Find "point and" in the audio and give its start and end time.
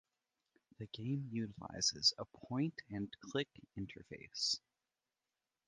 2.25-3.15